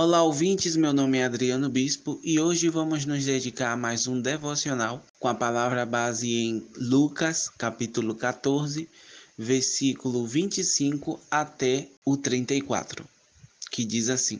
[0.00, 0.76] Olá, ouvintes.
[0.76, 5.26] Meu nome é Adriano Bispo e hoje vamos nos dedicar a mais um devocional com
[5.26, 8.88] a palavra base em Lucas, capítulo 14,
[9.36, 13.04] versículo 25 até o 34,
[13.72, 14.38] que diz assim: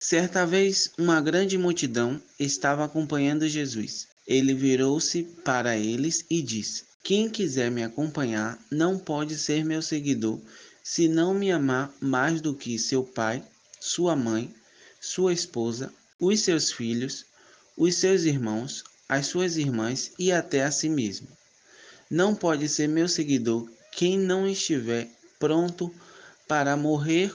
[0.00, 4.08] Certa vez, uma grande multidão estava acompanhando Jesus.
[4.26, 10.40] Ele virou-se para eles e disse: Quem quiser me acompanhar não pode ser meu seguidor
[10.88, 13.42] se não me amar mais do que seu pai,
[13.80, 14.54] sua mãe,
[15.00, 17.26] sua esposa, os seus filhos,
[17.76, 21.26] os seus irmãos, as suas irmãs e até a si mesmo.
[22.08, 25.10] Não pode ser meu seguidor quem não estiver
[25.40, 25.92] pronto
[26.46, 27.34] para morrer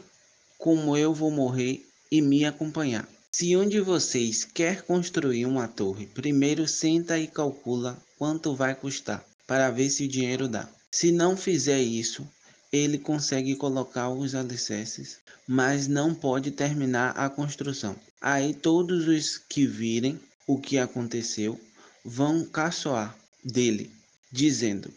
[0.58, 3.06] como eu vou morrer e me acompanhar.
[3.34, 9.26] Se um de vocês quer construir uma torre, primeiro senta e calcula quanto vai custar,
[9.46, 10.70] para ver se o dinheiro dá.
[10.90, 12.26] Se não fizer isso,
[12.72, 17.96] ele consegue colocar os alicerces, mas não pode terminar a construção.
[18.22, 21.60] Aí todos os que virem o que aconteceu
[22.06, 23.92] vão caçoar dele,
[24.32, 24.90] dizendo: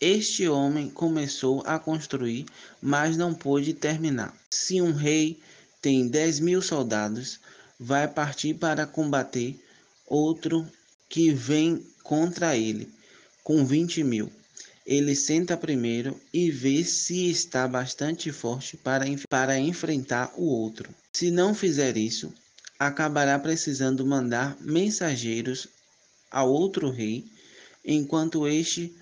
[0.00, 2.46] Este homem começou a construir,
[2.80, 4.36] mas não pôde terminar.
[4.50, 5.40] Se um rei
[5.82, 7.40] tem dez mil soldados,
[7.78, 9.58] vai partir para combater
[10.06, 10.66] outro
[11.08, 12.88] que vem contra ele
[13.42, 14.30] com vinte mil
[14.86, 20.88] ele senta primeiro e vê se está bastante forte para, para enfrentar o outro.
[21.12, 22.32] Se não fizer isso,
[22.78, 25.66] acabará precisando mandar mensageiros
[26.30, 27.24] ao outro rei,
[27.84, 28.94] enquanto este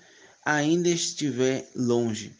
[0.43, 2.35] ainda estiver longe,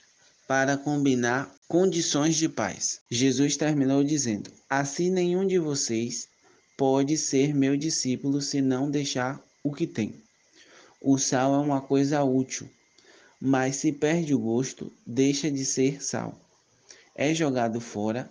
[0.48, 3.00] para combinar condições de paz.
[3.12, 6.28] Jesus terminou dizendo: Assim nenhum de vocês
[6.76, 10.16] pode ser meu discípulo se não deixar o que tem.
[11.00, 12.68] O sal é uma coisa útil
[13.46, 16.36] mas se perde o gosto, deixa de ser sal.
[17.14, 18.28] É jogado fora,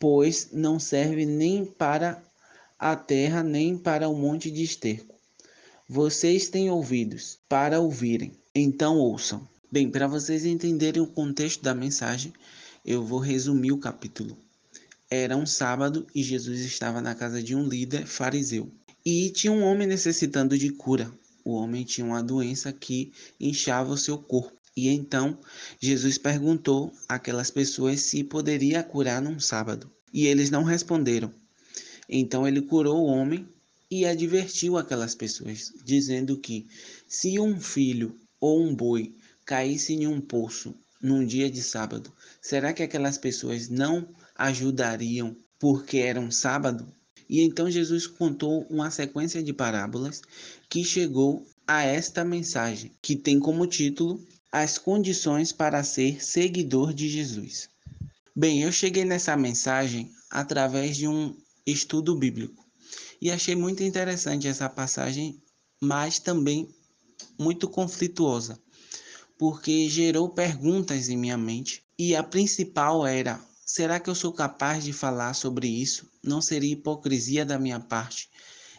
[0.00, 2.20] pois não serve nem para
[2.76, 5.14] a terra nem para um monte de esterco.
[5.88, 9.46] Vocês têm ouvidos para ouvirem, então ouçam.
[9.70, 12.32] Bem, para vocês entenderem o contexto da mensagem,
[12.84, 14.36] eu vou resumir o capítulo.
[15.08, 18.68] Era um sábado e Jesus estava na casa de um líder fariseu.
[19.06, 21.12] E tinha um homem necessitando de cura
[21.48, 24.57] o homem tinha uma doença que inchava o seu corpo.
[24.78, 25.36] E então
[25.80, 29.90] Jesus perguntou àquelas pessoas se poderia curar num sábado.
[30.14, 31.34] E eles não responderam.
[32.08, 33.44] Então ele curou o homem
[33.90, 36.68] e advertiu aquelas pessoas, dizendo que
[37.08, 39.12] se um filho ou um boi
[39.44, 40.72] caísse em um poço
[41.02, 46.86] num dia de sábado, será que aquelas pessoas não ajudariam porque era um sábado?
[47.28, 50.22] E então Jesus contou uma sequência de parábolas
[50.70, 57.08] que chegou a esta mensagem, que tem como título As condições para ser seguidor de
[57.08, 57.68] Jesus.
[58.34, 61.36] Bem, eu cheguei nessa mensagem através de um
[61.66, 62.64] estudo bíblico
[63.20, 65.42] e achei muito interessante essa passagem,
[65.80, 66.68] mas também
[67.38, 68.58] muito conflituosa,
[69.36, 74.82] porque gerou perguntas em minha mente e a principal era Será que eu sou capaz
[74.82, 76.10] de falar sobre isso?
[76.24, 78.30] Não seria hipocrisia da minha parte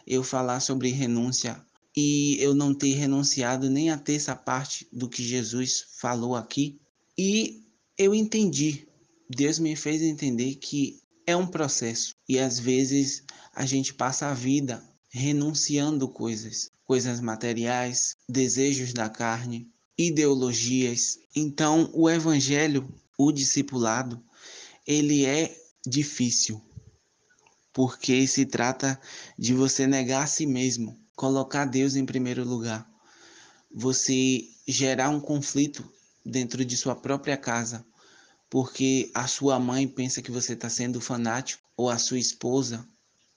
[0.04, 1.64] eu falar sobre renúncia
[1.96, 6.80] e eu não ter renunciado nem a terça parte do que Jesus falou aqui?
[7.18, 7.64] E
[7.98, 8.86] eu entendi,
[9.28, 13.22] Deus me fez entender que é um processo e às vezes
[13.54, 19.68] a gente passa a vida renunciando coisas, coisas materiais, desejos da carne,
[19.98, 21.18] ideologias.
[21.34, 24.22] Então, o evangelho, o discipulado,
[24.86, 25.54] ele é
[25.86, 26.60] difícil,
[27.72, 29.00] porque se trata
[29.38, 32.90] de você negar a si mesmo, colocar Deus em primeiro lugar,
[33.70, 35.86] você gerar um conflito
[36.24, 37.84] dentro de sua própria casa,
[38.48, 42.88] porque a sua mãe pensa que você está sendo fanático, ou a sua esposa,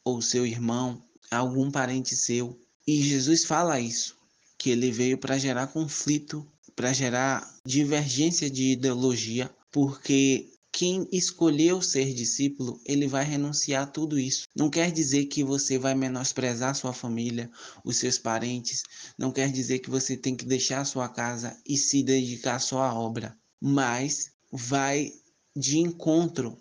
[0.02, 2.58] ou seu irmão, algum parente seu.
[2.88, 4.16] E Jesus fala isso,
[4.58, 12.12] que ele veio para gerar conflito, para gerar divergência de ideologia, porque quem escolheu ser
[12.16, 14.48] discípulo, ele vai renunciar a tudo isso.
[14.56, 17.52] Não quer dizer que você vai menosprezar sua família,
[17.86, 18.82] os seus parentes,
[19.16, 22.92] não quer dizer que você tem que deixar sua casa e se dedicar só à
[22.92, 25.14] obra, mas vai
[25.56, 26.58] de encontro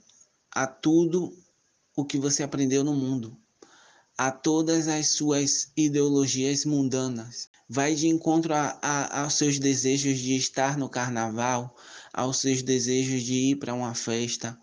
[0.50, 1.34] a tudo
[1.96, 3.34] o que você aprendeu no mundo,
[4.24, 7.48] a todas as suas ideologias mundanas.
[7.68, 11.76] Vai de encontro a, a, aos seus desejos de estar no carnaval,
[12.12, 14.56] aos seus desejos de ir para uma festa.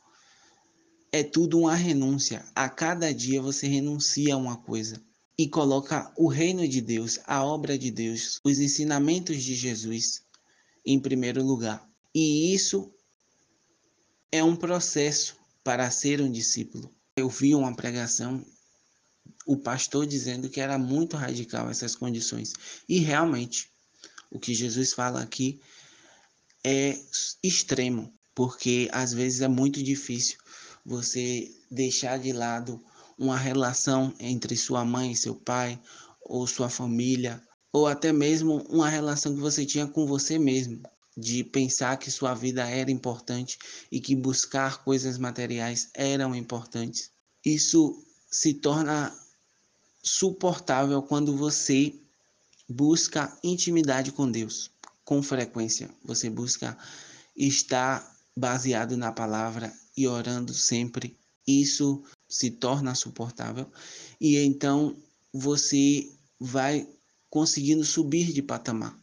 [1.11, 2.45] É tudo uma renúncia.
[2.55, 5.03] A cada dia você renuncia a uma coisa
[5.37, 10.23] e coloca o reino de Deus, a obra de Deus, os ensinamentos de Jesus
[10.85, 11.85] em primeiro lugar.
[12.15, 12.89] E isso
[14.31, 15.35] é um processo
[15.65, 16.95] para ser um discípulo.
[17.17, 18.41] Eu vi uma pregação,
[19.45, 22.53] o pastor dizendo que era muito radical essas condições.
[22.87, 23.69] E realmente,
[24.31, 25.59] o que Jesus fala aqui
[26.63, 26.97] é
[27.43, 30.37] extremo, porque às vezes é muito difícil
[30.85, 32.81] você deixar de lado
[33.17, 35.79] uma relação entre sua mãe e seu pai,
[36.21, 37.41] ou sua família,
[37.71, 40.81] ou até mesmo uma relação que você tinha com você mesmo,
[41.17, 43.57] de pensar que sua vida era importante
[43.91, 47.11] e que buscar coisas materiais eram importantes.
[47.45, 49.17] Isso se torna
[50.03, 51.93] suportável quando você
[52.67, 54.71] busca intimidade com Deus
[55.09, 55.89] com frequência.
[56.05, 56.77] Você busca
[57.35, 61.17] estar baseado na palavra e orando sempre.
[61.47, 63.65] Isso se torna suportável
[64.21, 64.95] e então
[65.33, 66.07] você
[66.39, 66.87] vai
[67.27, 68.95] conseguindo subir de patamar.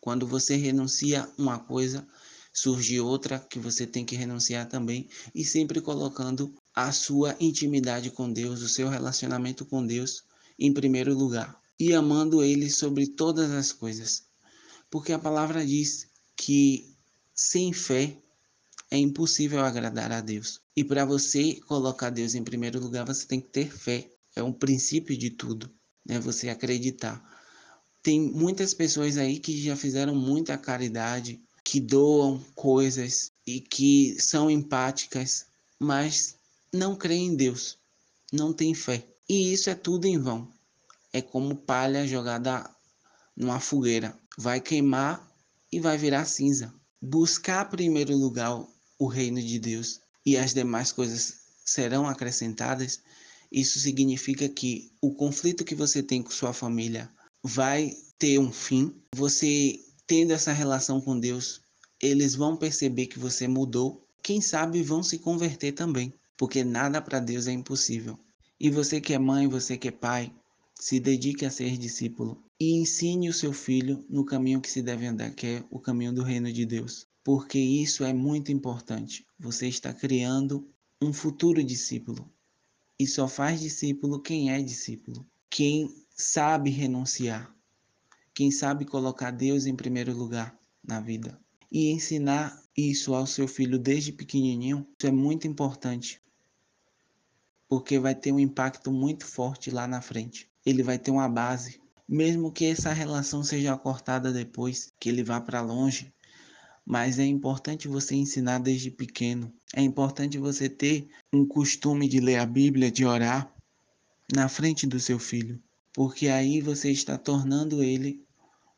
[0.00, 2.08] Quando você renuncia uma coisa,
[2.50, 8.32] surge outra que você tem que renunciar também e sempre colocando a sua intimidade com
[8.32, 10.24] Deus, o seu relacionamento com Deus
[10.58, 14.24] em primeiro lugar e amando ele sobre todas as coisas.
[14.90, 16.94] Porque a palavra diz que
[17.34, 18.16] sem fé
[18.90, 20.60] é impossível agradar a Deus.
[20.76, 24.10] E para você colocar Deus em primeiro lugar, você tem que ter fé.
[24.36, 25.70] É um princípio de tudo,
[26.06, 26.18] né?
[26.20, 27.22] Você acreditar
[28.02, 34.50] tem muitas pessoas aí que já fizeram muita caridade, que doam coisas e que são
[34.50, 35.46] empáticas,
[35.78, 36.36] mas
[36.72, 37.78] não creem em Deus,
[38.32, 39.06] não têm fé.
[39.28, 40.48] E isso é tudo em vão.
[41.12, 42.68] É como palha jogada
[43.36, 44.18] numa fogueira.
[44.38, 45.30] Vai queimar
[45.70, 46.72] e vai virar cinza.
[47.00, 48.66] Buscar primeiro lugar
[48.98, 51.34] o reino de Deus e as demais coisas
[51.64, 53.00] serão acrescentadas.
[53.50, 57.10] Isso significa que o conflito que você tem com sua família,
[57.42, 58.94] vai ter um fim.
[59.14, 61.60] Você tendo essa relação com Deus,
[62.00, 64.06] eles vão perceber que você mudou.
[64.22, 68.18] Quem sabe vão se converter também, porque nada para Deus é impossível.
[68.58, 70.34] E você que é mãe, você que é pai,
[70.74, 75.06] se dedique a ser discípulo e ensine o seu filho no caminho que se deve
[75.06, 77.06] andar, que é o caminho do reino de Deus.
[77.22, 79.24] Porque isso é muito importante.
[79.38, 80.68] Você está criando
[81.00, 82.28] um futuro discípulo.
[82.98, 85.24] E só faz discípulo quem é discípulo.
[85.48, 87.54] Quem sabe renunciar,
[88.34, 91.38] quem sabe colocar Deus em primeiro lugar na vida.
[91.70, 96.20] E ensinar isso ao seu filho desde pequenininho, isso é muito importante.
[97.72, 100.46] Porque vai ter um impacto muito forte lá na frente.
[100.66, 105.40] Ele vai ter uma base, mesmo que essa relação seja cortada depois, que ele vá
[105.40, 106.12] para longe,
[106.84, 109.50] mas é importante você ensinar desde pequeno.
[109.74, 113.50] É importante você ter um costume de ler a Bíblia, de orar
[114.34, 115.58] na frente do seu filho
[115.92, 118.24] porque aí você está tornando ele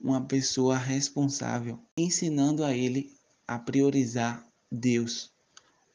[0.01, 3.13] uma pessoa responsável, ensinando a ele
[3.47, 5.31] a priorizar Deus,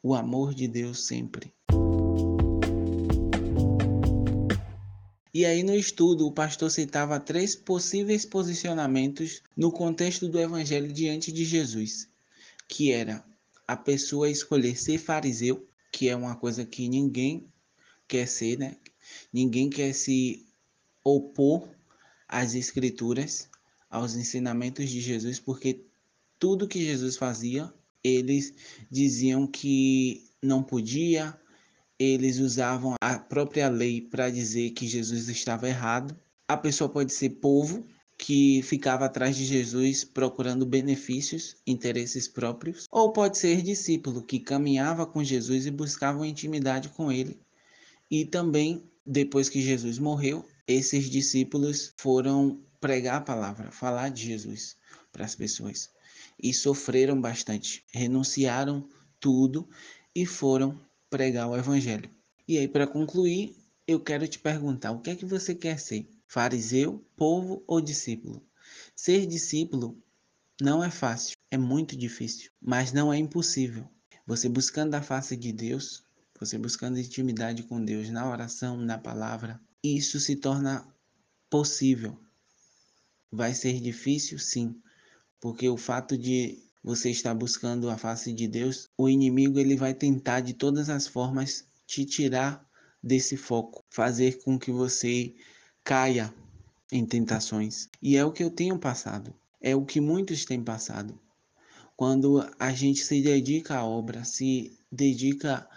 [0.01, 1.53] o amor de Deus sempre.
[5.31, 11.31] E aí no estudo, o pastor citava três possíveis posicionamentos no contexto do evangelho diante
[11.31, 12.09] de Jesus,
[12.67, 13.23] que era
[13.67, 17.47] a pessoa escolher ser fariseu, que é uma coisa que ninguém
[18.07, 18.77] quer ser, né?
[19.31, 20.47] Ninguém quer se
[21.03, 21.69] opor
[22.27, 23.47] às escrituras,
[23.87, 25.85] aos ensinamentos de Jesus, porque
[26.39, 27.71] tudo que Jesus fazia,
[28.03, 28.53] eles
[28.89, 31.39] diziam que não podia,
[31.99, 36.17] eles usavam a própria lei para dizer que Jesus estava errado.
[36.47, 37.85] A pessoa pode ser povo,
[38.17, 45.05] que ficava atrás de Jesus procurando benefícios, interesses próprios, ou pode ser discípulo que caminhava
[45.05, 47.39] com Jesus e buscava intimidade com ele.
[48.11, 54.75] E também, depois que Jesus morreu, esses discípulos foram pregar a palavra, falar de Jesus
[55.11, 55.89] para as pessoas.
[56.41, 58.87] E sofreram bastante, renunciaram
[59.19, 59.67] tudo
[60.15, 60.79] e foram
[61.09, 62.09] pregar o evangelho.
[62.47, 63.55] E aí, para concluir,
[63.87, 66.09] eu quero te perguntar: o que é que você quer ser?
[66.27, 68.45] Fariseu, povo ou discípulo?
[68.95, 69.97] Ser discípulo
[70.61, 73.89] não é fácil, é muito difícil, mas não é impossível.
[74.27, 76.03] Você buscando a face de Deus,
[76.39, 80.87] você buscando intimidade com Deus na oração, na palavra, isso se torna
[81.49, 82.19] possível.
[83.31, 84.79] Vai ser difícil, sim,
[85.39, 89.93] porque o fato de você estar buscando a face de Deus, o inimigo ele vai
[89.93, 92.65] tentar de todas as formas te tirar
[93.01, 95.33] desse foco, fazer com que você
[95.83, 96.33] caia
[96.91, 97.89] em tentações.
[98.01, 101.19] E é o que eu tenho passado, é o que muitos têm passado.
[101.95, 105.67] Quando a gente se dedica à obra, se dedica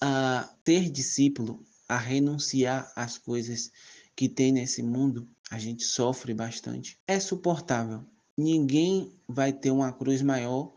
[0.00, 3.72] a ter discípulo, a renunciar às coisas
[4.14, 6.98] que tem nesse mundo, a gente sofre bastante.
[7.06, 8.04] É suportável.
[8.38, 10.72] Ninguém vai ter uma cruz maior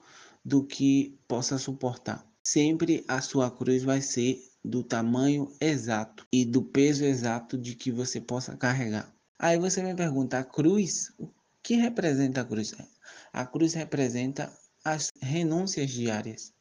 [0.46, 2.25] do que possa suportar.
[2.42, 7.92] sempre a sua cruz vai ser do tamanho exato e do peso exato de que
[7.92, 9.13] você possa carregar.
[9.38, 11.30] Aí você me pergunta, a cruz, o
[11.62, 12.74] que representa a cruz?
[13.32, 14.51] A cruz representa
[14.84, 16.54] as renúncias diárias,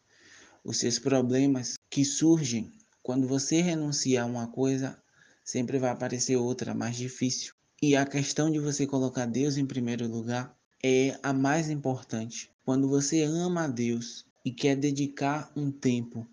[0.64, 5.00] os seus problemas que surgem quando você renuncia a uma coisa,
[5.44, 7.54] sempre vai aparecer outra mais difícil.
[7.80, 12.50] E a questão de você colocar Deus em primeiro lugar é a mais importante.
[12.64, 16.26] Quando você ama a Deus e quer dedicar um tempo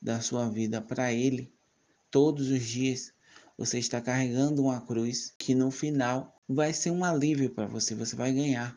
[0.00, 1.52] da sua vida para Ele,
[2.10, 3.12] todos os dias,
[3.58, 8.16] você está carregando uma cruz que no final vai ser um alívio para você, você
[8.16, 8.76] vai ganhar.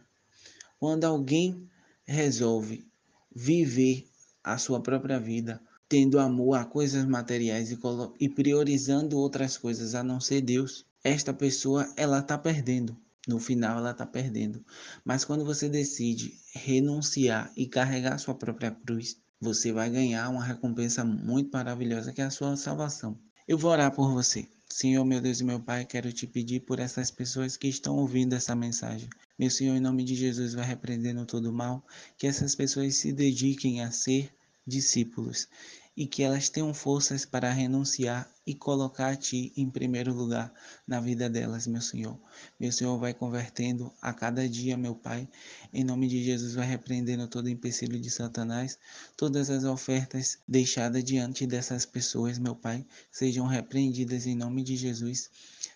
[0.79, 1.69] Quando alguém
[2.05, 2.85] resolve
[3.33, 4.05] viver
[4.43, 7.79] a sua própria vida, tendo amor a coisas materiais e,
[8.19, 12.97] e priorizando outras coisas a não ser Deus, esta pessoa ela está perdendo.
[13.27, 14.63] No final ela está perdendo.
[15.03, 21.03] Mas quando você decide renunciar e carregar sua própria cruz, você vai ganhar uma recompensa
[21.05, 23.17] muito maravilhosa que é a sua salvação.
[23.47, 24.47] Eu vou orar por você.
[24.69, 28.33] Senhor, meu Deus e meu Pai, quero te pedir por essas pessoas que estão ouvindo
[28.33, 29.07] essa mensagem.
[29.37, 31.85] Meu Senhor, em nome de Jesus, vai repreendendo todo mal,
[32.17, 34.33] que essas pessoas se dediquem a ser
[34.65, 35.47] discípulos
[35.95, 40.53] e que elas tenham forças para renunciar e colocar a Ti em primeiro lugar
[40.87, 42.19] na vida delas, meu Senhor.
[42.59, 45.27] Meu Senhor vai convertendo a cada dia, meu Pai.
[45.71, 48.77] Em nome de Jesus, vai repreendendo todo empecilho de Satanás.
[49.15, 55.29] Todas as ofertas deixadas diante dessas pessoas, meu Pai, sejam repreendidas em nome de Jesus.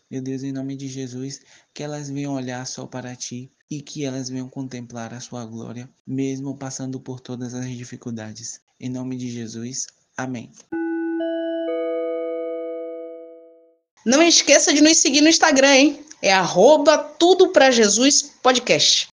[0.09, 1.41] Meu Deus, em nome de Jesus,
[1.73, 5.89] que elas venham olhar só para Ti e que elas venham contemplar a Sua glória,
[6.05, 8.61] mesmo passando por todas as dificuldades.
[8.79, 10.49] Em nome de Jesus, Amém.
[14.03, 15.99] Não esqueça de nos seguir no Instagram, hein?
[16.21, 19.09] É arroba Tudo Pra Jesus Podcast.